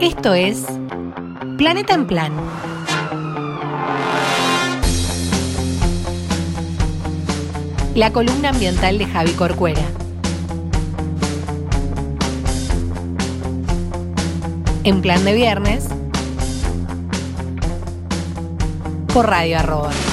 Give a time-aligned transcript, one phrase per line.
[0.00, 0.64] Esto es
[1.58, 2.32] Planeta en Plan.
[7.94, 9.82] La columna ambiental de Javi Corcuera.
[14.84, 15.86] En plan de viernes.
[19.12, 20.09] Por Radio Arroba.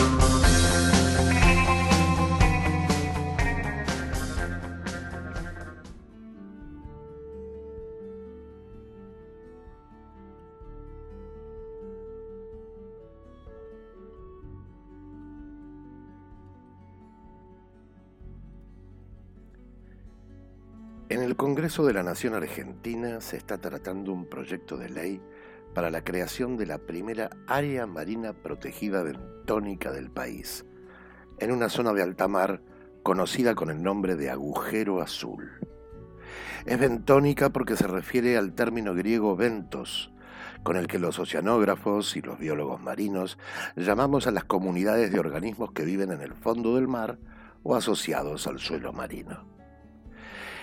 [21.38, 25.22] El Congreso de la Nación Argentina se está tratando un proyecto de ley
[25.76, 30.66] para la creación de la primera área marina protegida bentónica del país,
[31.38, 32.64] en una zona de alta mar
[33.04, 35.52] conocida con el nombre de agujero azul.
[36.66, 40.12] Es bentónica porque se refiere al término griego ventos,
[40.64, 43.38] con el que los oceanógrafos y los biólogos marinos
[43.76, 47.20] llamamos a las comunidades de organismos que viven en el fondo del mar
[47.62, 49.57] o asociados al suelo marino.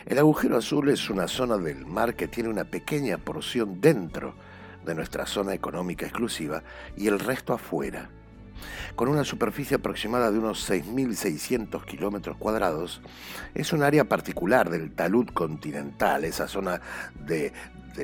[0.06, 4.34] El agujero azul es una zona del mar que tiene una pequeña porción dentro
[4.84, 6.62] de nuestra zona económica exclusiva
[6.94, 8.10] y el resto afuera.
[8.96, 13.00] Con una superficie aproximada de unos 6.600 kilómetros cuadrados,
[13.54, 16.80] es un área particular del talud continental, esa zona
[17.26, 17.52] de,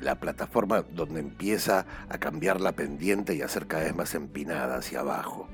[0.03, 4.77] la plataforma donde empieza a cambiar la pendiente y a ser cada vez más empinada
[4.77, 5.49] hacia abajo,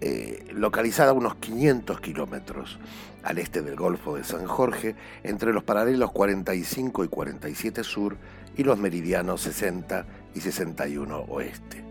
[0.00, 2.80] eh, localizada a unos 500 kilómetros
[3.22, 8.16] al este del Golfo de San Jorge, entre los paralelos 45 y 47 sur
[8.56, 11.85] y los meridianos 60 y 61 oeste.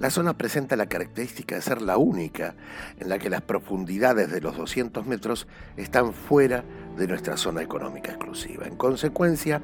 [0.00, 2.54] La zona presenta la característica de ser la única
[2.98, 6.64] en la que las profundidades de los 200 metros están fuera
[6.96, 8.66] de nuestra zona económica exclusiva.
[8.66, 9.60] En consecuencia,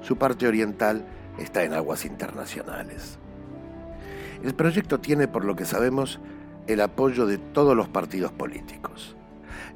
[0.00, 1.04] su parte oriental
[1.38, 3.18] está en aguas internacionales.
[4.44, 6.20] El proyecto tiene, por lo que sabemos,
[6.68, 9.16] el apoyo de todos los partidos políticos.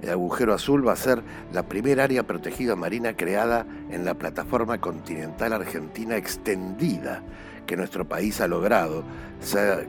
[0.04, 4.78] El agujero azul va a ser la primera área protegida marina creada en la plataforma
[4.78, 7.22] continental argentina extendida
[7.66, 9.03] que nuestro país ha logrado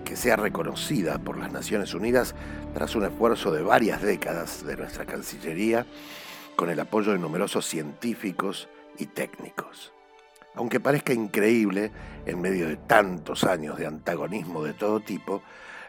[0.06, 2.34] que sea reconocida por las Naciones Unidas
[2.74, 5.86] tras un esfuerzo de varias décadas de nuestra Cancillería
[6.56, 9.92] con el apoyo de numerosos científicos y técnicos.
[10.54, 11.92] Aunque parezca increíble,
[12.26, 15.42] en medio de tantos años de antagonismo de todo tipo,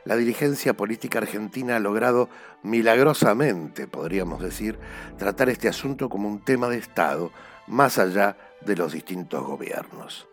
[0.06, 2.30] la dirigencia política argentina ha logrado
[2.62, 4.78] milagrosamente, podríamos decir,
[5.18, 7.32] tratar este asunto como un tema de Estado
[7.66, 10.28] más allá de los distintos gobiernos.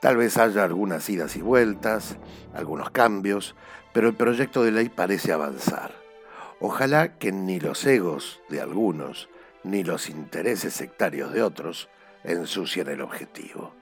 [0.00, 2.16] Tal vez haya algunas idas y vueltas,
[2.54, 3.56] algunos cambios,
[3.92, 5.92] pero el proyecto de ley parece avanzar.
[6.60, 9.28] Ojalá que ni los egos de algunos,
[9.64, 11.88] ni los intereses sectarios de otros
[12.22, 13.79] ensucien el objetivo.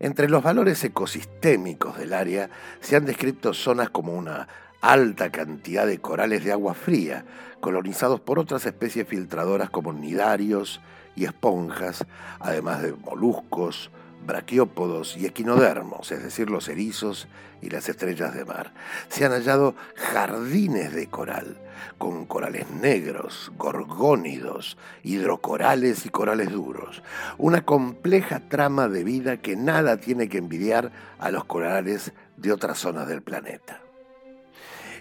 [0.00, 2.48] Entre los valores ecosistémicos del área
[2.80, 4.48] se han descrito zonas como una
[4.80, 7.26] alta cantidad de corales de agua fría,
[7.60, 10.80] colonizados por otras especies filtradoras como nidarios
[11.16, 12.06] y esponjas,
[12.38, 13.90] además de moluscos,
[14.26, 17.28] braquiópodos y equinodermos, es decir, los erizos
[17.62, 18.72] y las estrellas de mar.
[19.08, 21.58] Se han hallado jardines de coral,
[21.98, 27.02] con corales negros, gorgónidos, hidrocorales y corales duros.
[27.38, 32.78] Una compleja trama de vida que nada tiene que envidiar a los corales de otras
[32.78, 33.80] zonas del planeta.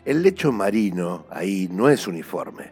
[0.05, 2.71] El lecho marino ahí no es uniforme.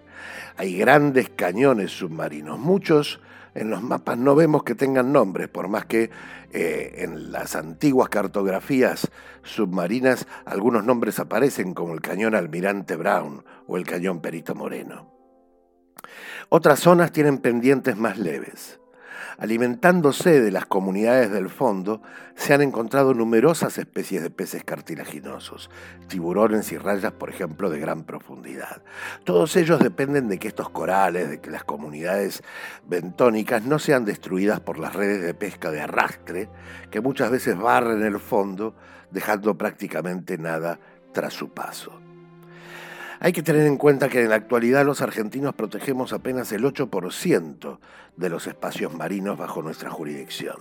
[0.55, 3.19] Hay grandes cañones submarinos, muchos
[3.57, 6.11] en los mapas no vemos que tengan nombres, por más que
[6.51, 9.09] eh, en las antiguas cartografías
[9.41, 15.11] submarinas algunos nombres aparecen como el cañón Almirante Brown o el cañón Perito Moreno.
[16.49, 18.79] Otras zonas tienen pendientes más leves.
[19.37, 22.01] Alimentándose de las comunidades del fondo,
[22.35, 25.69] se han encontrado numerosas especies de peces cartilaginosos,
[26.07, 28.81] tiburones y rayas, por ejemplo, de gran profundidad.
[29.25, 32.41] Todos ellos dependen de que estos corales, de que las comunidades
[32.87, 36.49] bentónicas no sean destruidas por las redes de pesca de arrastre,
[36.89, 38.75] que muchas veces barren el fondo,
[39.11, 40.79] dejando prácticamente nada
[41.13, 42.06] tras su paso.
[43.19, 47.79] Hay que tener en cuenta que en la actualidad los argentinos protegemos apenas el 8%
[48.15, 50.57] de los espacios marinos bajo nuestra jurisdicción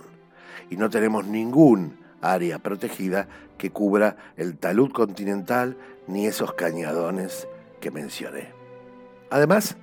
[0.69, 3.27] y no tenemos ningún área protegida
[3.57, 5.77] que cubra el talud continental
[6.07, 7.47] ni esos cañadones
[7.79, 8.49] que mencioné.
[9.29, 9.77] Además,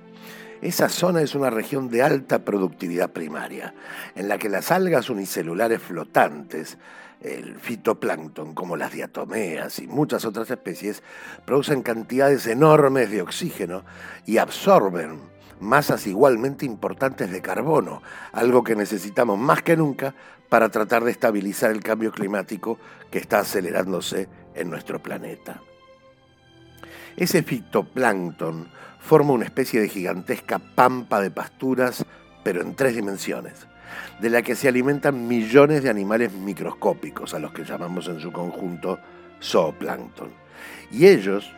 [0.65, 3.75] esa zona es una región de alta productividad primaria,
[4.15, 6.77] en la que las algas unicelulares flotantes
[7.21, 11.01] el fitoplancton, como las diatomeas y muchas otras especies,
[11.45, 13.83] producen cantidades enormes de oxígeno
[14.25, 15.19] y absorben
[15.59, 18.01] masas igualmente importantes de carbono,
[18.31, 20.13] algo que necesitamos más que nunca
[20.49, 22.77] para tratar de estabilizar el cambio climático
[23.09, 25.61] que está acelerándose en nuestro planeta.
[27.15, 28.69] Ese fitoplancton
[29.05, 32.03] forma una especie de gigantesca pampa de pasturas,
[32.43, 33.67] pero en tres dimensiones,
[34.19, 38.31] de la que se alimentan millones de animales microscópicos, a los que llamamos en su
[38.31, 38.99] conjunto
[39.41, 40.31] zooplancton.
[40.91, 41.51] Y ellos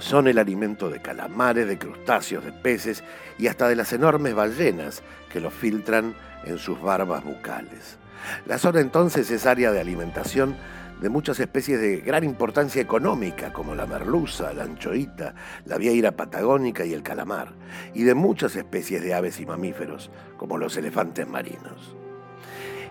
[0.00, 3.04] son el alimento de calamares, de crustáceos, de peces
[3.38, 5.02] y hasta de las enormes ballenas
[5.32, 6.14] que los filtran
[6.44, 7.98] en sus barbas bucales.
[8.46, 10.56] La zona entonces es área de alimentación
[11.00, 15.34] de muchas especies de gran importancia económica, como la merluza, la anchoita,
[15.64, 17.52] la vieira patagónica y el calamar,
[17.94, 21.96] y de muchas especies de aves y mamíferos, como los elefantes marinos.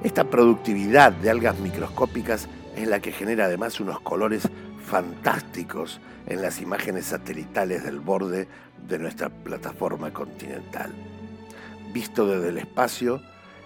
[0.03, 4.47] Esta productividad de algas microscópicas es la que genera además unos colores
[4.85, 8.47] fantásticos en las imágenes satelitales del borde
[8.87, 10.93] de nuestra plataforma continental.
[11.91, 13.21] Visto desde el espacio,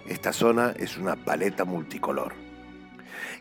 [0.08, 2.41] esta zona es una paleta multicolor.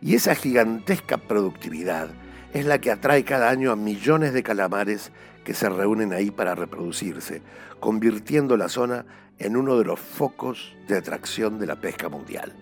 [0.02, 2.10] Y esa gigantesca productividad
[2.54, 5.12] es la que atrae cada año a millones de calamares
[5.46, 7.42] que se reúnen ahí para reproducirse,
[7.80, 9.06] convirtiendo la zona
[9.38, 12.54] en uno de los focos de atracción de la pesca mundial.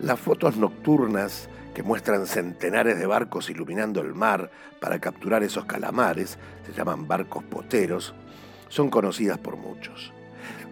[0.00, 4.50] Las fotos nocturnas que muestran centenares de barcos iluminando el mar
[4.80, 8.14] para capturar esos calamares, se llaman barcos poteros,
[8.68, 10.12] son conocidas por muchos.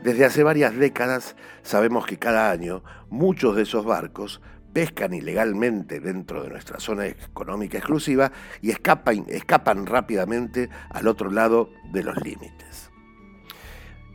[0.03, 4.41] Desde hace varias décadas sabemos que cada año muchos de esos barcos
[4.73, 11.71] pescan ilegalmente dentro de nuestra zona económica exclusiva y escapan, escapan rápidamente al otro lado
[11.93, 12.91] de los límites.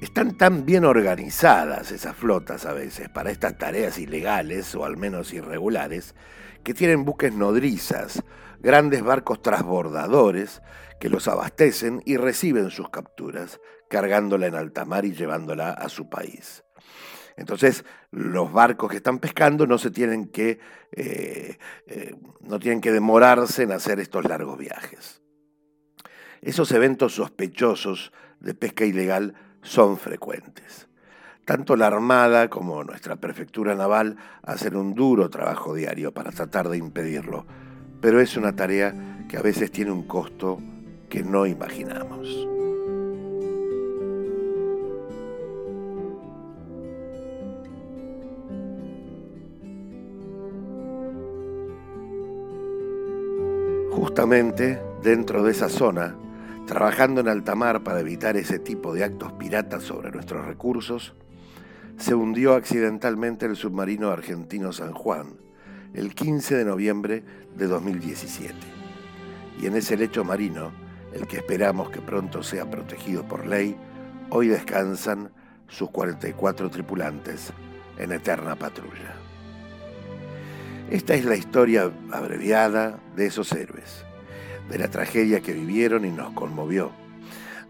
[0.02, 5.34] Están tan bien organizadas esas flotas a veces para estas tareas ilegales o al menos
[5.34, 6.16] irregulares
[6.64, 8.22] que tienen buques nodrizas,
[8.60, 10.62] grandes barcos transbordadores
[11.00, 13.60] que los abastecen y reciben sus capturas,
[13.90, 16.64] cargándola en alta mar y llevándola a su país.
[17.38, 20.60] Entonces, los barcos que están pescando no se tienen que,
[20.92, 25.22] eh, eh, no tienen que demorarse en hacer estos largos viajes.
[26.42, 30.88] Esos eventos sospechosos de pesca ilegal son frecuentes.
[31.44, 36.78] Tanto la Armada como nuestra Prefectura Naval hacen un duro trabajo diario para tratar de
[36.78, 37.46] impedirlo,
[38.02, 40.60] pero es una tarea que a veces tiene un costo
[41.10, 42.55] que no imaginamos.
[54.06, 56.16] Justamente dentro de esa zona,
[56.68, 61.16] trabajando en alta mar para evitar ese tipo de actos piratas sobre nuestros recursos,
[61.98, 65.40] se hundió accidentalmente el submarino argentino San Juan
[65.96, 67.24] el 15 de noviembre
[67.58, 68.54] de 2017.
[69.60, 70.72] Y en ese lecho marino,
[71.12, 73.76] el que esperamos que pronto sea protegido por ley,
[74.30, 75.32] hoy descansan
[75.68, 77.52] sus 44 tripulantes
[77.98, 79.25] en eterna patrulla.
[80.92, 84.06] Esta es la historia abreviada de esos héroes,
[84.70, 86.92] de la tragedia que vivieron y nos conmovió,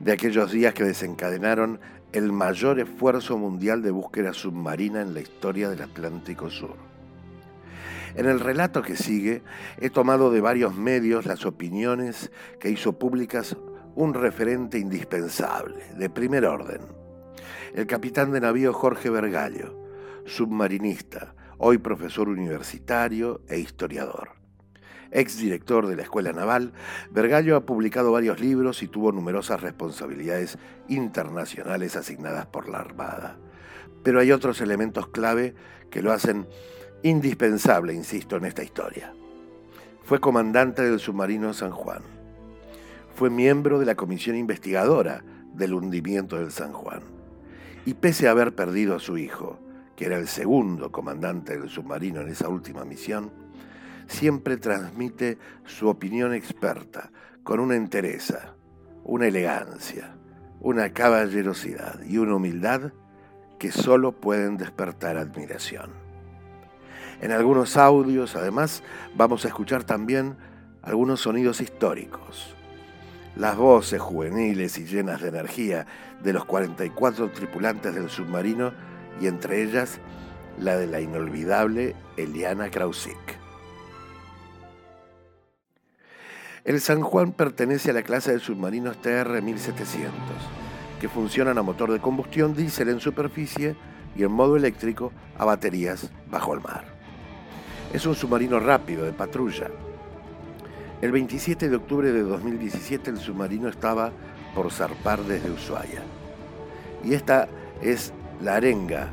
[0.02, 1.80] de aquellos días que desencadenaron
[2.12, 6.76] el mayor esfuerzo mundial de búsqueda submarina en la historia del Atlántico Sur.
[8.16, 9.44] En el relato que sigue
[9.80, 13.56] he tomado de varios medios las opiniones que hizo públicas
[13.96, 16.82] un referente indispensable, de primer orden,
[17.74, 19.74] el capitán de navío Jorge Vergallo,
[20.26, 24.36] submarinista, hoy profesor universitario e historiador
[25.16, 26.74] ex director de la Escuela Naval,
[27.10, 30.58] Vergallo ha publicado varios libros y tuvo numerosas responsabilidades
[30.90, 33.38] internacionales asignadas por la Armada.
[34.04, 35.56] Pero hay otros elementos clave
[35.90, 36.48] que lo hacen
[37.02, 39.14] indispensable, insisto, en esta historia.
[40.04, 42.04] Fue comandante del submarino San Juan.
[43.16, 47.02] Fue miembro de la comisión investigadora del hundimiento del San Juan.
[47.86, 49.60] Y pese a haber perdido a su hijo,
[49.96, 53.32] que era el segundo comandante del submarino en esa última misión,
[54.08, 57.12] siempre transmite su opinión experta,
[57.44, 58.56] con una entereza,
[59.04, 60.16] una elegancia,
[60.60, 62.92] una caballerosidad y una humildad
[63.60, 65.92] que solo pueden despertar admiración.
[67.22, 68.84] En algunos audios, además,
[69.16, 70.36] vamos a escuchar también
[70.82, 72.56] algunos sonidos históricos.
[73.36, 75.86] Las voces juveniles y llenas de energía
[76.24, 78.74] de los 44 tripulantes del submarino
[79.22, 80.00] y entre ellas
[80.60, 83.18] la de la inolvidable Eliana Krausik.
[86.64, 90.10] El San Juan pertenece a la clase de submarinos TR-1700,
[91.00, 93.76] que funcionan a motor de combustión diésel en superficie
[94.16, 96.86] y en modo eléctrico a baterías bajo el mar.
[97.94, 99.70] Es un submarino rápido de patrulla.
[101.02, 104.12] El 27 de octubre de 2017 el submarino estaba
[104.56, 106.02] por zarpar desde Ushuaia.
[107.04, 107.48] Y esta
[107.82, 108.12] es
[108.42, 109.10] la arenga,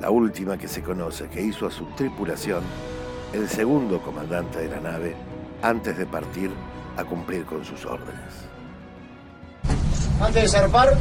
[0.00, 2.62] la última que se conoce, que hizo a su tripulación
[3.32, 5.16] el segundo comandante de la nave
[5.62, 6.50] antes de partir
[6.96, 8.46] a cumplir con sus órdenes.
[10.20, 10.96] Antes de zarpar,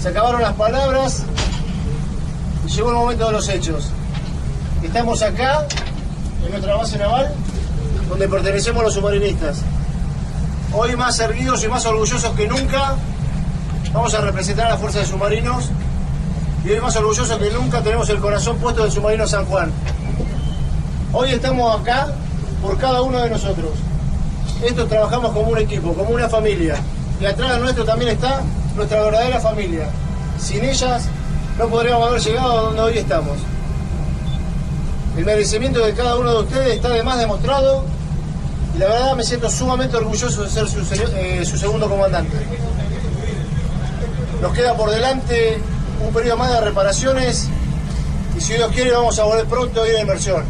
[0.00, 1.24] se acabaron las palabras
[2.66, 3.90] y llegó el momento de los hechos.
[4.82, 5.66] Estamos acá,
[6.44, 7.32] en nuestra base naval,
[8.08, 9.62] donde pertenecemos los submarinistas.
[10.74, 12.96] Hoy más erguidos y más orgullosos que nunca,
[13.94, 15.70] vamos a representar a la Fuerza de Submarinos
[16.64, 19.70] y hoy más orgullosos que nunca tenemos el corazón puesto del submarino San Juan.
[21.12, 22.08] Hoy estamos acá
[22.60, 23.70] por cada uno de nosotros.
[24.64, 26.76] Esto trabajamos como un equipo, como una familia.
[27.20, 28.42] Y atrás de nuestro también está
[28.74, 29.86] nuestra verdadera familia.
[30.38, 31.04] Sin ellas
[31.56, 33.38] no podríamos haber llegado a donde hoy estamos.
[35.16, 37.84] El merecimiento de cada uno de ustedes está además demostrado
[38.74, 42.36] y la verdad me siento sumamente orgulloso de ser su, eh, su segundo comandante.
[44.44, 45.58] Nos queda por delante
[46.06, 47.48] un periodo más de reparaciones
[48.36, 50.44] y si Dios quiere vamos a volver pronto a ir a inversión.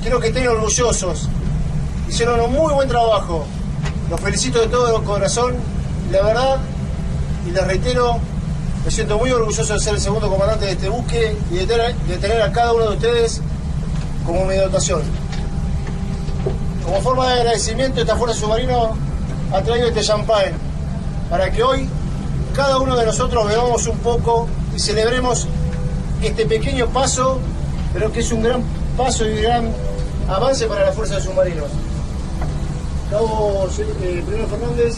[0.00, 1.28] Quiero que estén orgullosos.
[2.08, 3.44] Hicieron un muy buen trabajo.
[4.08, 5.56] Los felicito de todo corazón.
[6.12, 6.58] La verdad,
[7.48, 8.20] y les reitero,
[8.84, 12.42] me siento muy orgulloso de ser el segundo comandante de este buque y de tener,
[12.42, 13.40] a cada uno de ustedes
[14.24, 15.02] como mi dotación.
[16.84, 18.96] Como forma de agradecimiento, esta Fuerza Submarino
[19.52, 20.71] ha traído este champán
[21.32, 21.88] para que hoy
[22.54, 25.48] cada uno de nosotros bebamos un poco y celebremos
[26.20, 27.40] este pequeño paso,
[27.94, 28.62] pero que es un gran
[28.98, 29.72] paso y un gran
[30.28, 31.70] avance para la Fuerza de Submarinos.
[33.10, 34.96] Cabo eh, Primero Fernández.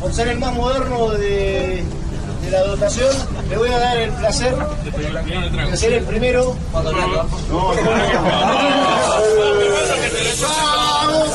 [0.00, 1.84] Por ser el más moderno de,
[2.42, 3.14] de la dotación,
[3.48, 4.56] le voy a dar el placer
[5.70, 6.56] de ser el primero.
[7.48, 7.72] No,
[11.02, 11.32] y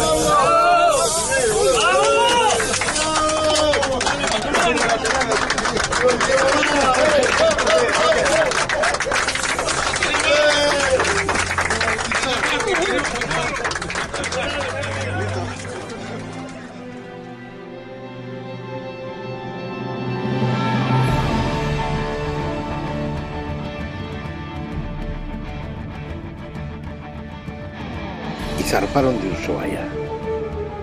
[28.67, 29.87] zarparon de Ushuaia.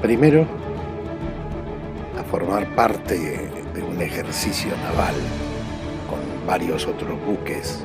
[0.00, 0.46] Primero,
[2.18, 3.18] a formar parte
[3.74, 5.14] de un ejercicio naval
[6.08, 7.84] con varios otros buques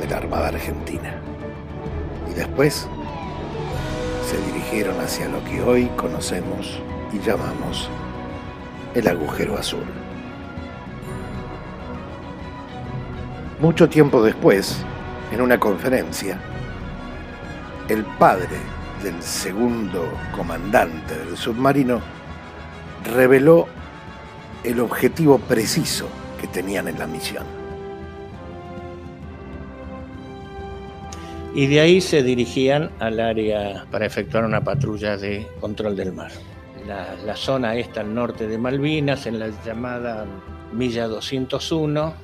[0.00, 1.14] de la Armada Argentina.
[2.28, 2.88] Y después
[4.28, 6.80] se dirigieron hacia lo que hoy conocemos
[7.12, 7.88] y llamamos
[8.96, 9.86] el agujero azul.
[13.60, 14.84] Mucho tiempo después,
[15.30, 16.36] en una conferencia,
[17.88, 22.00] el padre del segundo comandante del submarino
[23.04, 23.66] reveló
[24.64, 26.08] el objetivo preciso
[26.40, 27.44] que tenían en la misión.
[31.54, 36.30] Y de ahí se dirigían al área para efectuar una patrulla de control del mar.
[36.86, 40.26] La, la zona esta al norte de Malvinas, en la llamada
[40.72, 42.14] Milla 201,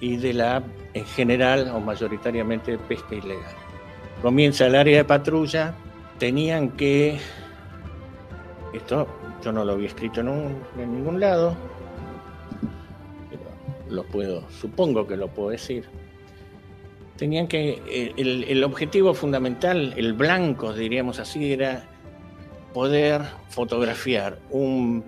[0.00, 0.62] y de la,
[0.92, 3.54] en general o mayoritariamente, pesca ilegal.
[4.22, 5.74] Comienza el área de patrulla,
[6.20, 7.18] tenían que,
[8.74, 9.08] esto
[9.42, 11.56] yo no lo había escrito en, un, en ningún lado,
[13.30, 13.42] pero
[13.88, 15.86] lo puedo, supongo que lo puedo decir.
[17.16, 21.88] Tenían que, eh, el, el objetivo fundamental, el blanco, diríamos así, era
[22.74, 25.02] poder fotografiar un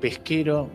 [0.00, 0.68] pesquero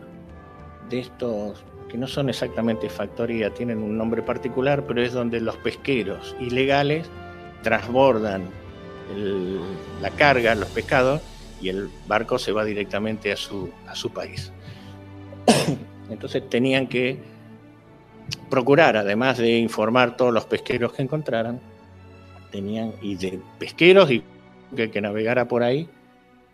[0.90, 5.56] de estos que no son exactamente factoría, tienen un nombre particular, pero es donde los
[5.58, 7.08] pesqueros ilegales
[7.62, 8.50] transbordan
[10.00, 11.22] la carga, los pescados,
[11.60, 14.52] y el barco se va directamente a su, a su país.
[16.10, 17.18] Entonces tenían que
[18.50, 21.60] procurar, además de informar todos los pesqueros que encontraran,
[22.50, 24.22] tenían, y de pesqueros y
[24.74, 25.88] que, navegara por ahí,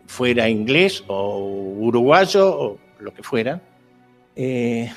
[0.05, 1.39] fuera inglés o
[1.79, 3.61] uruguayo o lo que fuera,
[4.35, 4.91] eh,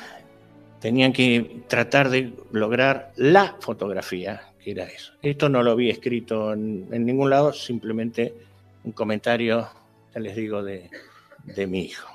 [0.80, 5.12] tenían que tratar de lograr la fotografía, era eso.
[5.23, 8.35] Esto no lo había escrito en, ningún lado, simplemente
[8.85, 9.68] un comentario,
[10.14, 10.90] ya les digo, de,
[11.44, 12.08] de mi hijo.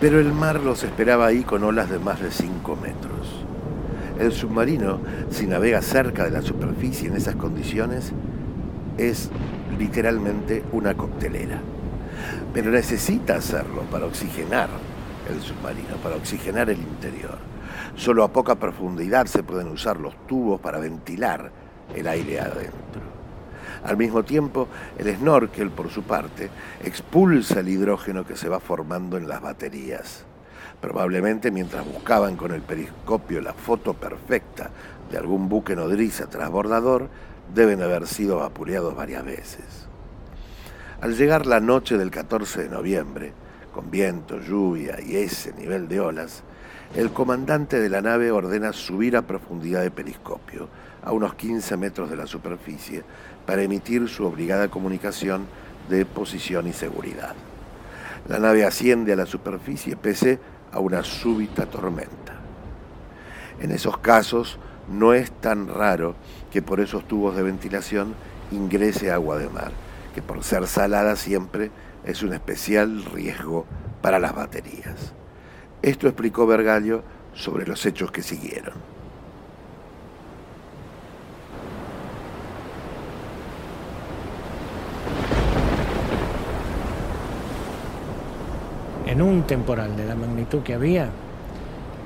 [0.00, 3.44] Pero el mar los esperaba ahí con olas de más de 5 metros.
[4.18, 8.12] El submarino, si navega cerca de la superficie en esas condiciones,
[8.98, 9.30] es
[9.78, 11.60] literalmente una coctelera.
[12.52, 14.68] Pero necesita hacerlo para oxigenar
[15.28, 17.38] el submarino, para oxigenar el interior.
[17.96, 21.50] Solo a poca profundidad se pueden usar los tubos para ventilar
[21.94, 23.02] el aire adentro.
[23.84, 26.50] Al mismo tiempo, el snorkel, por su parte,
[26.82, 30.24] expulsa el hidrógeno que se va formando en las baterías.
[30.80, 34.70] Probablemente mientras buscaban con el periscopio la foto perfecta
[35.10, 37.08] de algún buque nodriza transbordador,
[37.54, 39.86] deben haber sido vapuleados varias veces.
[41.00, 43.32] Al llegar la noche del 14 de noviembre,
[43.74, 46.44] con viento, lluvia y ese nivel de olas,
[46.94, 50.68] el comandante de la nave ordena subir a profundidad de periscopio,
[51.02, 53.02] a unos 15 metros de la superficie,
[53.44, 55.46] para emitir su obligada comunicación
[55.88, 57.34] de posición y seguridad.
[58.28, 60.38] La nave asciende a la superficie pese
[60.72, 62.34] a una súbita tormenta.
[63.60, 66.14] En esos casos no es tan raro
[66.52, 68.14] que por esos tubos de ventilación
[68.52, 69.72] ingrese agua de mar,
[70.14, 71.72] que por ser salada siempre
[72.04, 73.66] es un especial riesgo
[74.02, 75.12] para las baterías.
[75.82, 77.02] Esto explicó Bergallo
[77.34, 78.74] sobre los hechos que siguieron.
[89.06, 91.08] En un temporal de la magnitud que había,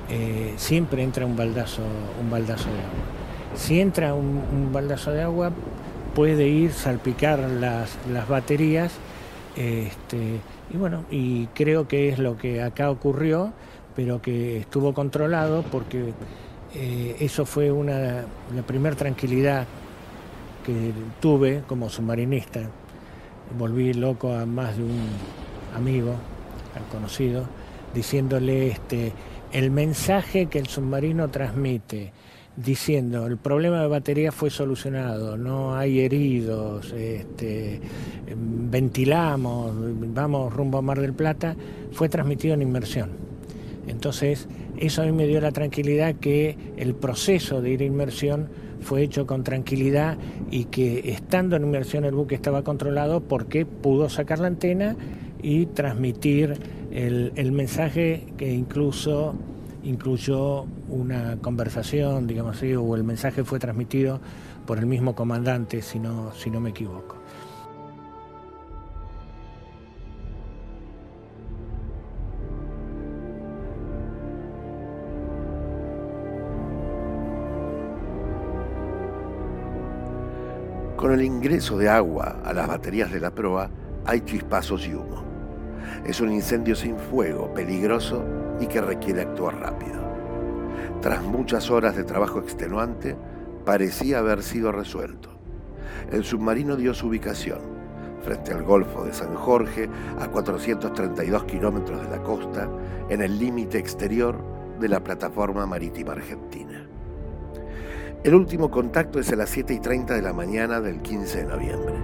[0.09, 1.81] eh, siempre entra un baldazo,
[2.21, 3.55] un baldazo de agua.
[3.55, 5.51] Si entra un, baldazo de agua,
[6.13, 8.91] puede ir salpicar las, las baterías
[9.55, 10.39] este,
[10.71, 13.53] y bueno, y creo que es lo que acá ocurrió,
[13.95, 16.13] pero que estuvo controlado porque
[16.75, 18.25] eh, eso fue una,
[18.55, 19.65] la primera tranquilidad
[20.65, 22.61] que tuve como submarinista.
[23.57, 25.07] Volví loco a más de un
[25.75, 26.13] amigo,
[26.75, 27.45] al conocido,
[27.93, 29.11] diciéndole este,
[29.51, 32.11] el mensaje que el submarino transmite
[32.55, 37.79] diciendo el problema de batería fue solucionado, no hay heridos, este,
[38.35, 39.73] ventilamos,
[40.13, 41.55] vamos rumbo a Mar del Plata,
[41.91, 43.11] fue transmitido en inmersión.
[43.87, 48.49] Entonces, eso a mí me dio la tranquilidad que el proceso de ir a inmersión
[48.81, 50.17] fue hecho con tranquilidad
[50.51, 54.95] y que estando en inmersión el buque estaba controlado porque pudo sacar la antena
[55.41, 56.57] y transmitir
[56.91, 59.35] el, el mensaje que incluso
[59.83, 64.19] incluyó una conversación, digamos así, o el mensaje fue transmitido
[64.65, 67.15] por el mismo comandante, si no, si no me equivoco.
[80.95, 83.71] Con el ingreso de agua a las baterías de la proa
[84.05, 85.23] hay chispazos y humo.
[86.05, 89.99] Es un incendio sin fuego, peligroso y que requiere actuar rápido.
[91.01, 93.15] Tras muchas horas de trabajo extenuante,
[93.65, 95.29] parecía haber sido resuelto.
[96.11, 97.59] El submarino dio su ubicación,
[98.21, 102.69] frente al Golfo de San Jorge, a 432 kilómetros de la costa,
[103.09, 104.37] en el límite exterior
[104.79, 106.85] de la plataforma marítima argentina.
[108.23, 111.45] El último contacto es a las 7 y 30 de la mañana del 15 de
[111.45, 111.95] noviembre.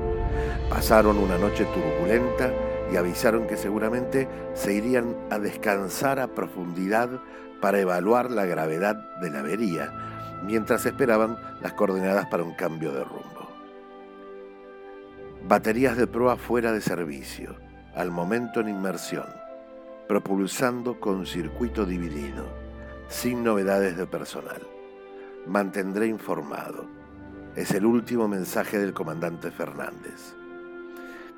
[0.70, 2.52] Pasaron una noche turbulenta
[2.92, 7.10] y avisaron que seguramente se irían a descansar a profundidad
[7.62, 9.92] para evaluar la gravedad de la avería,
[10.44, 13.50] mientras esperaban las coordenadas para un cambio de rumbo.
[15.48, 17.56] Baterías de proa fuera de servicio,
[17.96, 19.28] al momento en inmersión,
[20.08, 22.46] propulsando con circuito dividido,
[23.08, 24.62] sin novedades de personal.
[25.48, 26.86] Mantendré informado.
[27.56, 30.36] Es el último mensaje del comandante Fernández.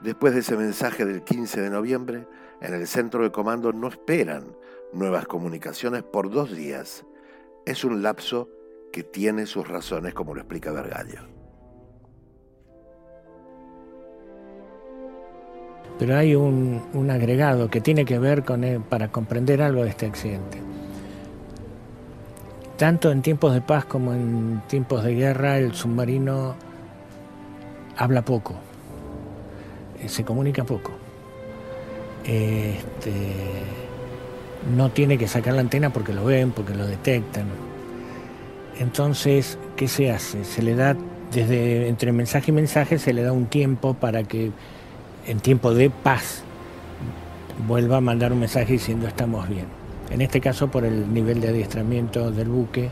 [0.01, 2.27] Después de ese mensaje del 15 de noviembre,
[2.62, 4.55] en el centro de comando no esperan
[4.93, 7.05] nuevas comunicaciones por dos días.
[7.65, 8.49] Es un lapso
[8.91, 11.21] que tiene sus razones, como lo explica Vergallo.
[15.97, 20.62] Pero hay un, agregado que tiene que ver con para comprender algo de este accidente.
[22.77, 26.55] Tanto en tiempos de paz como en tiempos de guerra, el submarino
[27.97, 28.66] habla poco eh,
[30.05, 30.91] se comunica poco.
[32.23, 33.13] Este,
[34.75, 37.45] no tiene que sacar la antena porque lo ven, porque lo detectan.
[38.79, 40.43] Entonces, ¿qué se hace?
[40.43, 40.95] Se le da,
[41.31, 44.51] desde entre mensaje y mensaje, se le da un tiempo para que
[45.25, 46.43] en tiempo de paz
[47.67, 49.65] vuelva a mandar un mensaje diciendo estamos bien.
[50.10, 52.89] En este caso, por el nivel de adiestramiento del buque,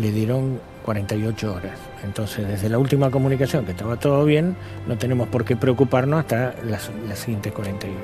[0.00, 1.78] le dieron 48 horas.
[2.02, 6.54] Entonces, desde la última comunicación, que estaba todo bien, no tenemos por qué preocuparnos hasta
[6.64, 7.96] las, siguientes 48.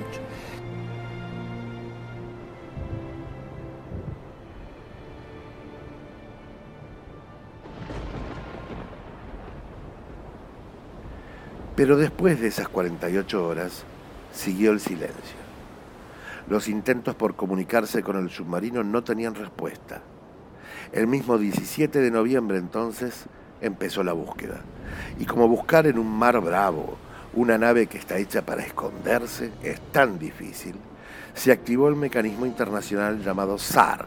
[11.74, 13.84] Pero después de esas 48 horas,
[14.32, 15.36] siguió el silencio.
[16.48, 20.00] Los intentos por comunicarse con el submarino no tenían respuesta.
[20.92, 23.24] El mismo 17 de noviembre entonces
[23.60, 24.60] empezó la búsqueda.
[25.18, 26.96] Y como buscar en un mar bravo
[27.34, 30.74] una nave que está hecha para esconderse es tan difícil,
[31.34, 34.06] se activó el mecanismo internacional llamado SAR,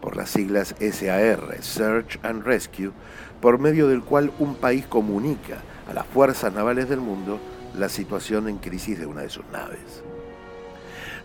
[0.00, 2.92] por las siglas SAR, Search and Rescue,
[3.40, 7.38] por medio del cual un país comunica a las fuerzas navales del mundo
[7.76, 10.02] la situación en crisis de una de sus naves.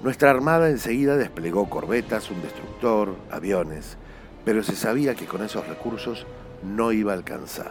[0.01, 3.97] Nuestra armada enseguida desplegó corbetas, un destructor, aviones,
[4.47, 6.25] pero se sabía que con esos recursos
[6.63, 7.69] no iba a alcanzar.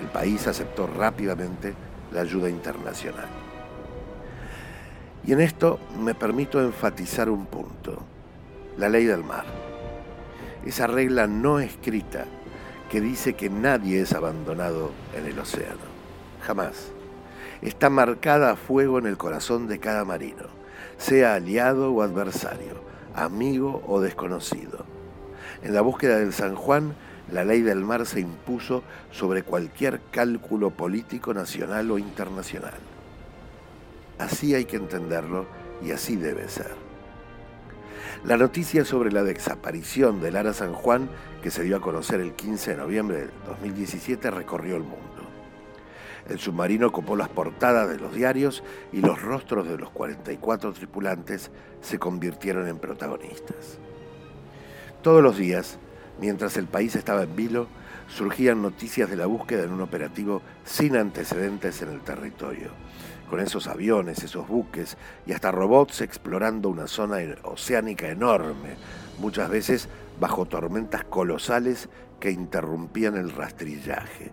[0.00, 1.74] El país aceptó rápidamente
[2.12, 3.26] la ayuda internacional.
[5.26, 7.98] Y en esto me permito enfatizar un punto,
[8.78, 9.44] la ley del mar.
[10.64, 12.24] Esa regla no escrita
[12.90, 15.76] que dice que nadie es abandonado en el océano.
[16.40, 16.90] Jamás.
[17.60, 20.46] Está marcada a fuego en el corazón de cada marino,
[20.96, 22.80] sea aliado o adversario,
[23.14, 24.97] amigo o desconocido.
[25.62, 26.94] En la búsqueda del San Juan,
[27.32, 32.78] la ley del mar se impuso sobre cualquier cálculo político nacional o internacional.
[34.18, 35.46] Así hay que entenderlo
[35.84, 36.88] y así debe ser.
[38.24, 41.08] La noticia sobre la desaparición del Ara San Juan,
[41.42, 44.98] que se dio a conocer el 15 de noviembre de 2017, recorrió el mundo.
[46.28, 51.50] El submarino copó las portadas de los diarios y los rostros de los 44 tripulantes
[51.80, 53.78] se convirtieron en protagonistas.
[55.08, 55.78] Todos los días,
[56.20, 57.66] mientras el país estaba en vilo,
[58.08, 62.72] surgían noticias de la búsqueda en un operativo sin antecedentes en el territorio
[63.30, 68.76] con esos aviones, esos buques y hasta robots explorando una zona oceánica enorme,
[69.18, 69.88] muchas veces
[70.20, 71.88] bajo tormentas colosales
[72.20, 74.30] que interrumpían el rastrillaje.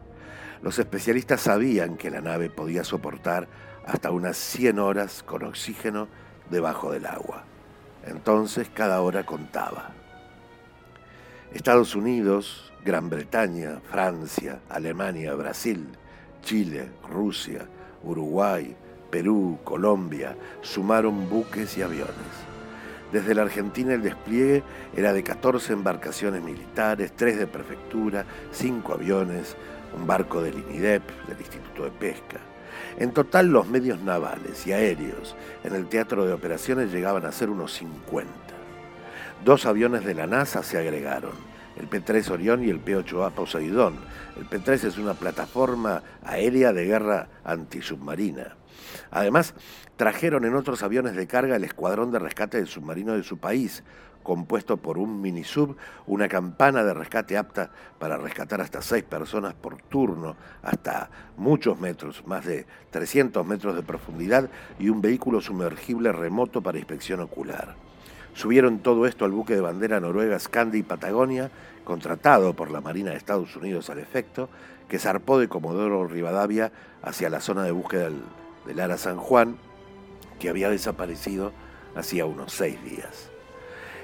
[0.61, 3.47] Los especialistas sabían que la nave podía soportar
[3.87, 6.09] hasta unas 100 horas con oxígeno
[6.49, 7.45] debajo del agua.
[8.05, 9.93] Entonces cada hora contaba.
[11.55, 15.87] Estados Unidos, Gran Bretaña, Francia, Alemania, Brasil,
[16.43, 17.65] Chile, Rusia,
[18.03, 18.75] Uruguay,
[19.09, 22.13] Perú, Colombia, sumaron buques y aviones.
[23.13, 24.63] Desde la Argentina el despliegue
[24.97, 29.55] era de 14 embarcaciones militares, 3 de prefectura, 5 aviones,
[29.97, 32.41] un barco del INIDEP, del Instituto de Pesca.
[32.99, 37.49] En total los medios navales y aéreos en el teatro de operaciones llegaban a ser
[37.49, 38.44] unos 50.
[39.45, 41.33] Dos aviones de la NASA se agregaron,
[41.75, 43.93] el P-3 Orión y el P-8A Poseidón.
[44.37, 48.55] El P-3 es una plataforma aérea de guerra antisubmarina.
[49.11, 49.53] Además,
[49.97, 53.83] trajeron en otros aviones de carga el escuadrón de rescate del submarino de su país,
[54.23, 55.77] compuesto por un minisub,
[56.07, 62.25] una campana de rescate apta para rescatar hasta seis personas por turno, hasta muchos metros,
[62.25, 67.84] más de 300 metros de profundidad, y un vehículo sumergible remoto para inspección ocular.
[68.35, 71.49] Subieron todo esto al buque de bandera noruega Scandi Patagonia,
[71.85, 74.49] contratado por la Marina de Estados Unidos al efecto,
[74.89, 78.09] que zarpó de Comodoro Rivadavia hacia la zona de búsqueda
[78.65, 79.55] del Ara San Juan,
[80.37, 81.53] que había desaparecido
[81.95, 83.31] hacía unos seis días.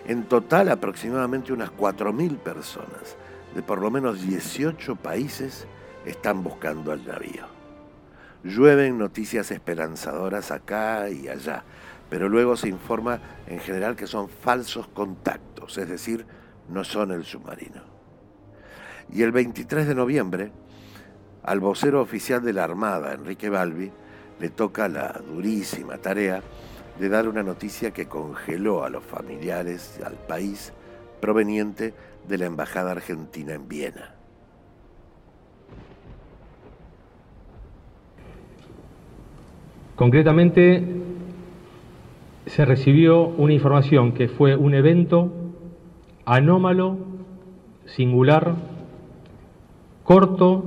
[0.06, 3.18] En total, aproximadamente unas 4.000 personas
[3.54, 5.68] de por lo menos 18 países
[6.06, 7.46] están buscando al navío.
[8.44, 11.64] Llueven noticias esperanzadoras acá y allá,
[12.12, 16.26] pero luego se informa en general que son falsos contactos, es decir,
[16.68, 17.84] no son el submarino.
[19.14, 20.52] Y el 23 de noviembre,
[21.42, 23.90] al vocero oficial de la Armada, Enrique Balbi,
[24.42, 26.42] le toca la durísima tarea
[27.00, 30.74] de dar una noticia que congeló a los familiares al país
[31.22, 31.94] proveniente
[32.28, 34.16] de la Embajada Argentina en Viena.
[39.96, 41.11] Concretamente,
[42.46, 45.32] se recibió una información que fue un evento
[46.26, 46.98] anómalo,
[47.86, 48.56] singular,
[50.04, 50.64] corto,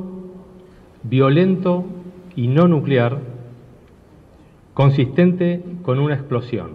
[1.03, 1.85] violento
[2.37, 3.19] y no nuclear,
[4.75, 6.73] consistente con una explosión.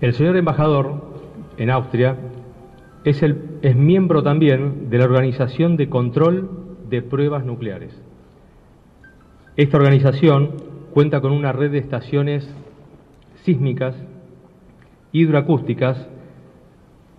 [0.00, 1.02] El señor embajador
[1.56, 2.16] en Austria
[3.04, 8.00] es, es miembro también de la Organización de Control de Pruebas Nucleares.
[9.56, 12.48] Esta organización cuenta con una red de estaciones
[13.42, 13.96] sísmicas,
[15.10, 16.06] hidroacústicas,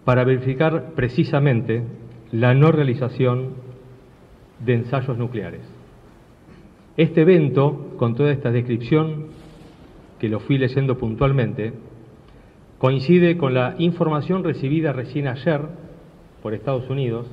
[0.06, 1.84] para verificar precisamente
[2.32, 3.50] la no realización
[4.66, 5.64] de ensayos nucleares.
[6.96, 9.26] Este evento, con toda esta descripción,
[10.20, 11.74] que lo fui leyendo puntualmente,
[12.78, 15.60] coincide con la información recibida recién ayer
[16.42, 17.28] por Estados Unidos,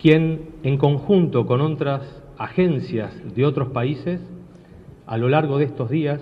[0.00, 4.20] quien en conjunto con otras agencias de otros países,
[5.06, 6.20] a lo largo de estos días,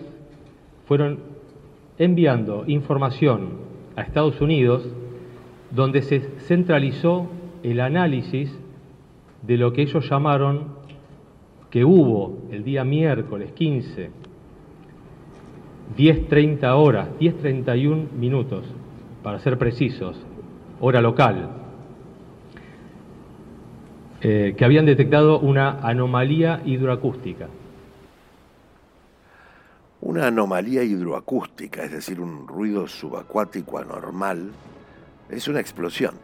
[0.87, 1.19] fueron
[1.99, 3.51] enviando información
[3.97, 4.89] a Estados Unidos
[5.71, 7.29] donde se centralizó
[7.63, 8.57] el análisis
[9.43, 10.79] de lo que ellos llamaron
[11.71, 14.11] que hubo el día miércoles 15,
[15.97, 18.65] 10.30 horas, 10.31 minutos,
[19.23, 20.25] para ser precisos,
[20.81, 21.51] hora local,
[24.21, 27.49] eh, que habían detectado una anomalía hidroacústica.
[30.09, 34.53] Una anomalía hidroacústica, es decir, un ruido subacuático anormal,
[35.29, 36.15] es una explosión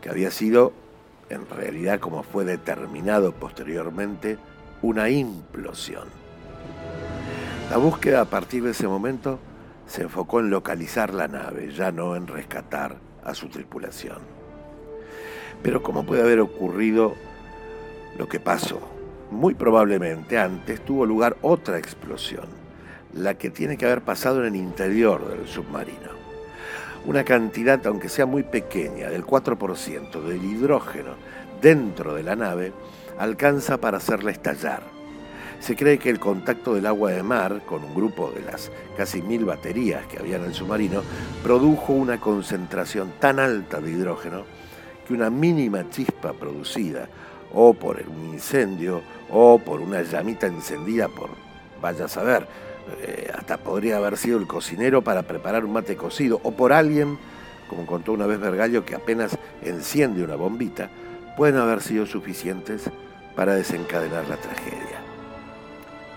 [0.00, 0.72] que había sido,
[1.28, 4.38] en realidad como fue determinado posteriormente,
[4.82, 6.06] una implosión.
[7.72, 9.40] La búsqueda a partir de ese momento
[9.84, 14.18] se enfocó en localizar la nave, ya no en rescatar a su tripulación.
[15.60, 17.16] Pero ¿cómo puede haber ocurrido
[18.16, 18.80] lo que pasó?
[19.32, 22.61] Muy probablemente antes tuvo lugar otra explosión,
[23.14, 26.12] la que tiene que haber pasado en el interior del submarino.
[27.04, 31.14] Una cantidad, aunque sea muy pequeña, del 4% del hidrógeno
[31.60, 32.72] dentro de la nave,
[33.18, 34.82] alcanza para hacerla estallar.
[35.58, 39.22] Se cree que el contacto del agua de mar con un grupo de las casi
[39.22, 41.02] mil baterías que había en el submarino
[41.42, 44.44] produjo una concentración tan alta de hidrógeno
[45.06, 47.08] que una mínima chispa producida
[47.52, 51.30] o por un incendio o por una llamita encendida por,
[51.80, 52.46] vaya a saber,
[53.00, 57.18] eh, hasta podría haber sido el cocinero para preparar un mate cocido o por alguien,
[57.68, 60.90] como contó una vez Vergallo, que apenas enciende una bombita,
[61.36, 62.90] pueden haber sido suficientes
[63.34, 65.00] para desencadenar la tragedia.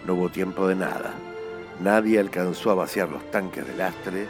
[0.06, 1.14] No hubo tiempo de nada.
[1.82, 4.28] Nadie alcanzó a vaciar los tanques de lastre,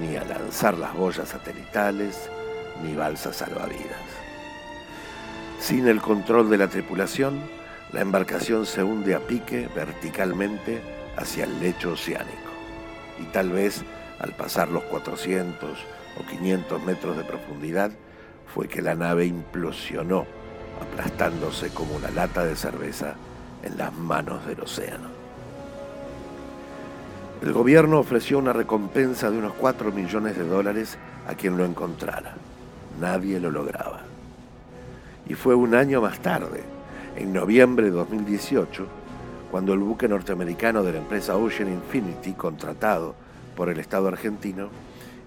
[0.00, 2.28] ni a lanzar las boyas satelitales,
[2.82, 4.00] ni balsas salvavidas.
[5.60, 7.40] Sin el control de la tripulación,
[7.92, 10.80] la embarcación se hunde a pique verticalmente
[11.16, 12.50] hacia el lecho oceánico.
[13.20, 13.82] Y tal vez
[14.18, 15.78] al pasar los 400
[16.18, 17.90] o 500 metros de profundidad
[18.52, 20.26] fue que la nave implosionó
[20.80, 23.14] aplastándose como una lata de cerveza
[23.62, 25.08] en las manos del océano.
[27.42, 30.96] El gobierno ofreció una recompensa de unos 4 millones de dólares
[31.26, 32.34] a quien lo encontrara.
[33.00, 34.02] Nadie lo lograba.
[35.28, 36.62] Y fue un año más tarde,
[37.16, 38.86] en noviembre de 2018,
[39.52, 43.14] cuando el buque norteamericano de la empresa Ocean Infinity, contratado
[43.54, 44.70] por el Estado argentino,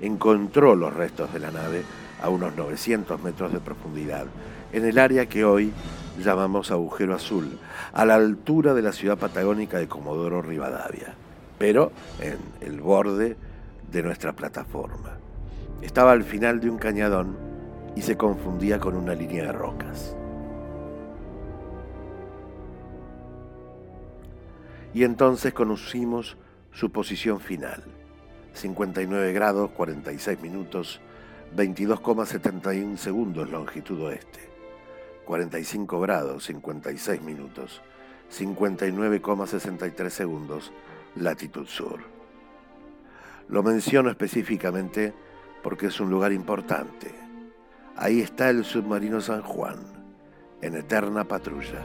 [0.01, 1.83] encontró los restos de la nave
[2.23, 4.25] a unos 900 metros de profundidad
[4.73, 5.71] en el área que hoy
[6.19, 7.59] llamamos agujero azul,
[7.93, 11.13] a la altura de la ciudad patagónica de Comodoro Rivadavia,
[11.59, 13.37] pero en el borde
[13.91, 15.19] de nuestra plataforma.
[15.83, 17.37] Estaba al final de un cañadón
[17.95, 20.15] y se confundía con una línea de rocas.
[24.95, 26.37] Y entonces conocimos
[26.71, 27.83] su posición final,
[28.53, 31.01] 59 grados 46 minutos
[31.53, 34.39] 22,71 segundos longitud oeste.
[35.25, 37.81] 45 grados 56 minutos,
[38.31, 40.71] 59,63 segundos
[41.17, 41.99] latitud sur.
[43.49, 45.13] Lo menciono específicamente
[45.61, 47.13] porque es un lugar importante.
[47.97, 49.79] Ahí está el submarino San Juan,
[50.61, 51.83] en eterna patrulla.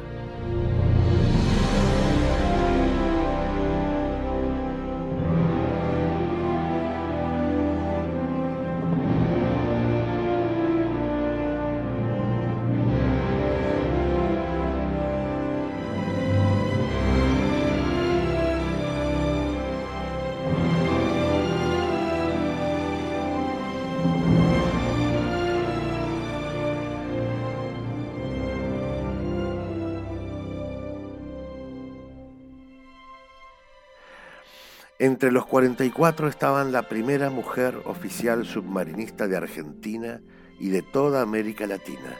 [35.00, 40.20] Entre los 44 estaban la primera mujer oficial submarinista de Argentina
[40.58, 42.18] y de toda América Latina,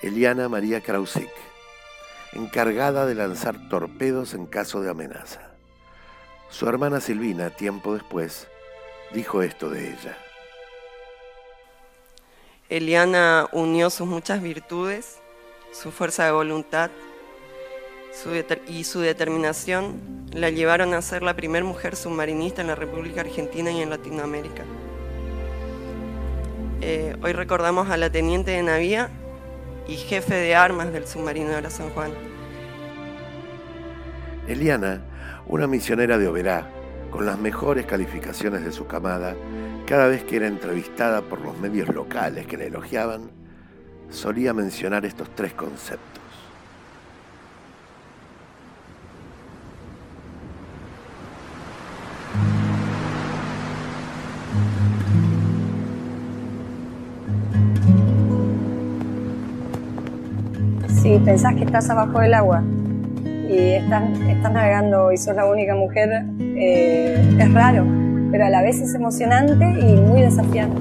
[0.00, 1.28] Eliana María Krausik,
[2.32, 5.52] encargada de lanzar torpedos en caso de amenaza.
[6.48, 8.48] Su hermana Silvina, tiempo después,
[9.12, 10.16] dijo esto de ella.
[12.70, 15.18] Eliana unió sus muchas virtudes,
[15.72, 16.90] su fuerza de voluntad
[18.66, 23.70] y su determinación la llevaron a ser la primera mujer submarinista en la República Argentina
[23.70, 24.64] y en Latinoamérica.
[26.80, 29.06] Eh, hoy recordamos a la teniente de navío
[29.86, 32.10] y jefe de armas del submarino de la San Juan.
[34.48, 35.02] Eliana,
[35.46, 36.68] una misionera de Oberá,
[37.10, 39.36] con las mejores calificaciones de su camada,
[39.86, 43.30] cada vez que era entrevistada por los medios locales que la elogiaban,
[44.10, 46.27] solía mencionar estos tres conceptos.
[61.28, 62.62] Pensás que estás abajo del agua
[63.50, 64.02] y estás,
[64.50, 66.08] navegando y sos la única mujer,
[66.40, 67.86] eh, es raro,
[68.30, 70.80] pero a la vez es emocionante y muy desafiante.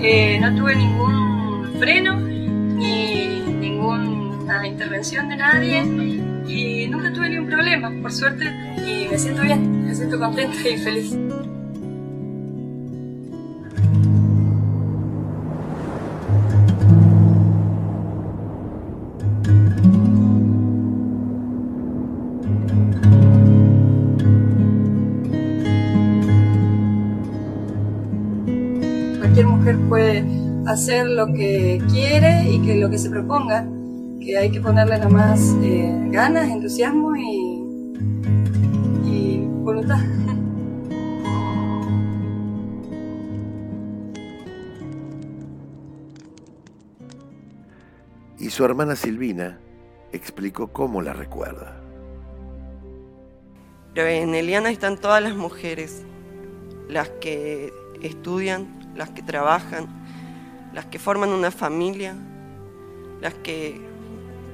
[0.00, 5.82] Eh, no tuve ningún freno ni ninguna intervención de nadie
[6.48, 8.46] y nunca tuve ningún problema, por suerte,
[8.78, 11.18] y me siento bien, me siento contenta y feliz.
[30.80, 33.68] Hacer lo que quiere y que lo que se proponga,
[34.18, 37.62] que hay que ponerle nada más eh, ganas, entusiasmo y,
[39.04, 39.98] y voluntad.
[48.38, 49.60] Y su hermana Silvina
[50.12, 51.78] explicó cómo la recuerda.
[53.92, 56.06] Pero en Eliana están todas las mujeres,
[56.88, 60.00] las que estudian, las que trabajan,
[60.72, 62.14] las que forman una familia,
[63.20, 63.80] las que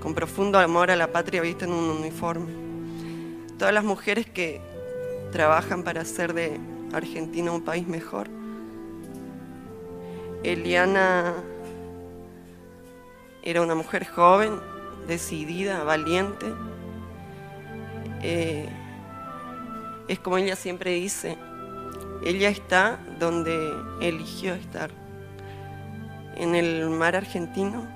[0.01, 2.53] con profundo amor a la patria visten un uniforme.
[3.59, 4.61] Todas las mujeres que
[5.33, 6.59] trabajan para hacer de
[6.93, 8.29] Argentina un país mejor.
[10.43, 11.35] Eliana
[13.43, 14.61] era una mujer joven,
[15.07, 16.47] decidida, valiente.
[18.23, 18.69] Eh,
[20.09, 21.37] es como ella siempre dice,
[22.25, 24.91] ella está donde eligió estar,
[26.37, 27.87] en el mar argentino,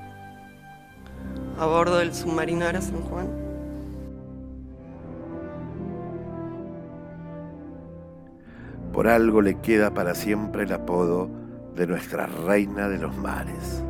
[1.59, 3.29] a bordo del submarino Ara San Juan.
[8.92, 11.29] Por algo le queda para siempre el apodo
[11.76, 13.85] de nuestra reina de los mares.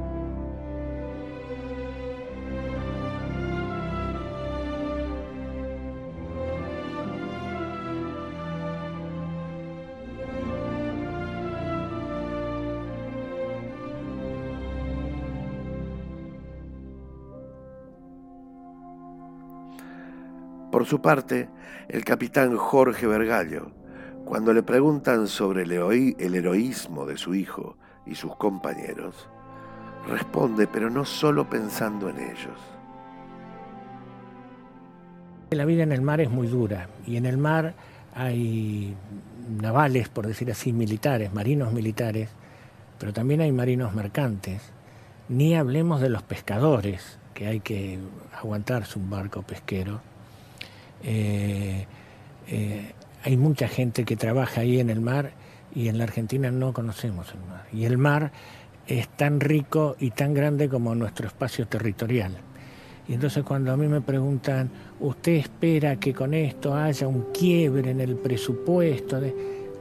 [20.71, 21.49] Por su parte,
[21.89, 23.73] el capitán Jorge Vergallo,
[24.25, 29.29] cuando le preguntan sobre el, heroísmo de su hijo y sus compañeros,
[30.07, 32.59] responde, pero no solo pensando en ellos.
[35.51, 37.75] La vida en el mar es muy dura y en el mar
[38.15, 38.95] hay
[39.61, 42.31] navales, por decir así, militares, marinos militares,
[43.01, 44.63] pero también hay marinos mercantes.
[45.29, 47.99] Ni hablemos de los pescadores, que hay que
[48.41, 50.10] aguantarse un barco pesquero
[51.03, 51.87] eh,
[52.49, 55.33] eh, hay mucha gente que trabaja ahí en el mar
[55.75, 57.67] y en la Argentina no conocemos el mar.
[57.73, 58.33] Y el mar
[58.87, 62.33] es tan rico y tan grande como nuestro espacio territorial.
[63.09, 67.91] Y entonces cuando a mí me preguntan, ¿usted espera que con esto haya un quiebre
[67.91, 69.21] en el presupuesto?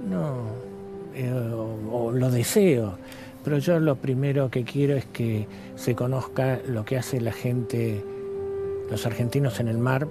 [0.08, 0.48] No,
[1.16, 1.32] eh,
[1.92, 2.98] o lo deseo,
[3.44, 8.04] pero yo lo primero que quiero es que se conozca lo que hace la gente,
[8.90, 10.08] los argentinos en el mar,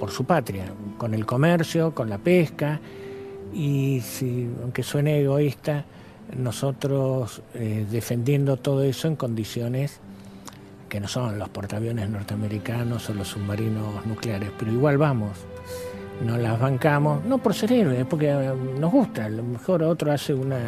[0.00, 0.64] por su patria,
[0.98, 2.80] con el comercio, con la pesca,
[3.52, 5.84] y si, aunque suene egoísta,
[6.36, 10.00] nosotros eh, defendiendo todo eso en condiciones
[10.88, 15.30] que no son los portaaviones norteamericanos o los submarinos nucleares, pero igual vamos,
[16.24, 20.12] no las bancamos, no por ser héroes, porque eh, nos gusta, a lo mejor otro
[20.12, 20.58] hace una,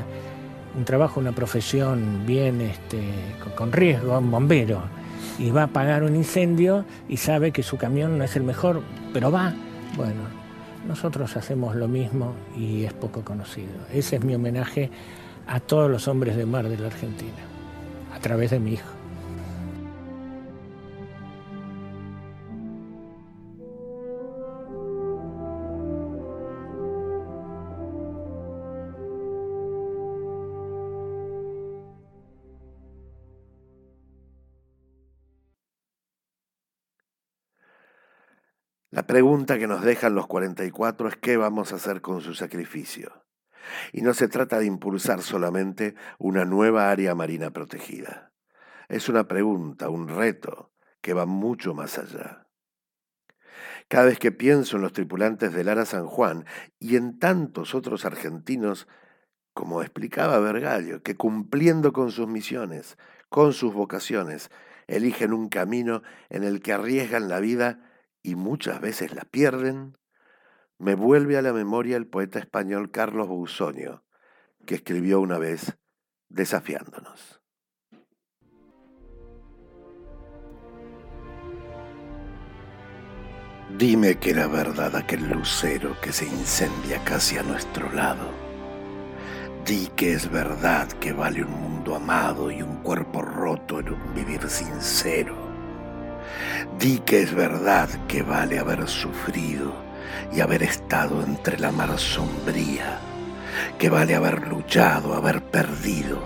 [0.76, 3.02] un trabajo, una profesión bien este,
[3.56, 4.82] con riesgo, un bombero,
[5.38, 8.82] y va a apagar un incendio y sabe que su camión no es el mejor,
[9.12, 9.54] pero va.
[9.96, 10.22] Bueno,
[10.86, 13.72] nosotros hacemos lo mismo y es poco conocido.
[13.92, 14.90] Ese es mi homenaje
[15.46, 17.32] a todos los hombres de mar de la Argentina,
[18.14, 19.01] a través de mi hijo.
[38.92, 43.24] La pregunta que nos dejan los 44 es qué vamos a hacer con su sacrificio.
[43.90, 48.34] Y no se trata de impulsar solamente una nueva área marina protegida.
[48.90, 52.46] Es una pregunta, un reto que va mucho más allá.
[53.88, 56.44] Cada vez que pienso en los tripulantes del Ara San Juan
[56.78, 58.88] y en tantos otros argentinos,
[59.54, 62.98] como explicaba Vergallo, que cumpliendo con sus misiones,
[63.30, 64.50] con sus vocaciones,
[64.86, 67.88] eligen un camino en el que arriesgan la vida
[68.22, 69.96] y muchas veces la pierden,
[70.78, 74.04] me vuelve a la memoria el poeta español Carlos Busonio,
[74.66, 75.78] que escribió una vez
[76.28, 77.42] desafiándonos.
[83.78, 88.30] Dime que era verdad aquel lucero que se incendia casi a nuestro lado.
[89.64, 94.14] Di que es verdad que vale un mundo amado y un cuerpo roto en un
[94.14, 95.41] vivir sincero.
[96.78, 99.72] Di que es verdad que vale haber sufrido
[100.32, 102.98] y haber estado entre la mar sombría,
[103.78, 106.22] que vale haber luchado, haber perdido,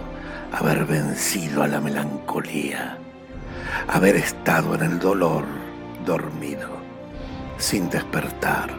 [0.52, 2.98] haber vencido a la melancolía,
[3.88, 5.44] haber estado en el dolor
[6.04, 6.76] dormido
[7.58, 8.70] sin despertar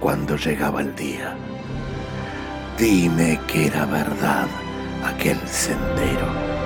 [0.00, 1.36] cuando llegaba el día.
[2.78, 4.46] Dime que era verdad
[5.04, 6.57] aquel sendero.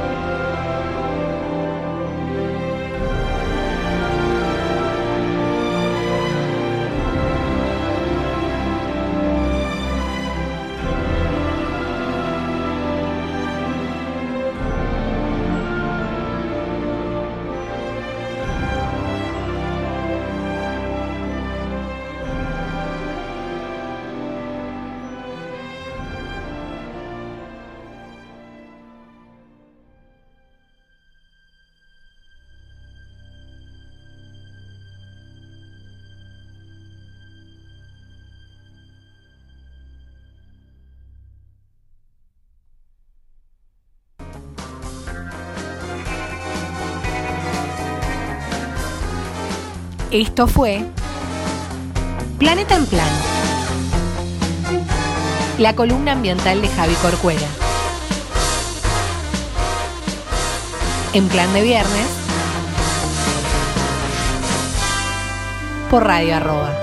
[50.12, 50.84] Esto fue
[52.38, 53.08] Planeta en Plan.
[55.56, 57.46] La columna ambiental de Javi Corcuera.
[61.14, 62.06] En plan de viernes.
[65.88, 66.81] Por Radio Arroba.